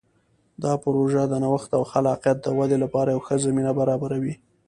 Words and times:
دا 0.63 0.73
پروژه 0.83 1.21
د 1.27 1.33
نوښت 1.43 1.69
او 1.77 1.83
خلاقیت 1.91 2.37
د 2.41 2.47
ودې 2.57 2.77
لپاره 2.83 3.09
یوه 3.13 3.25
ښه 3.27 3.35
زمینه 3.45 3.71
برابروي. 3.79 4.33